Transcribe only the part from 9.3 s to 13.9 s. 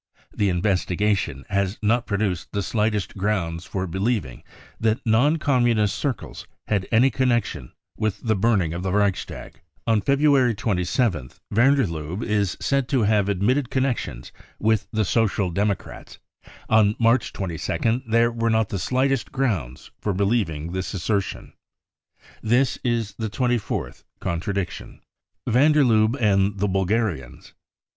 5' On February 27th van der Lubbers said to have admitted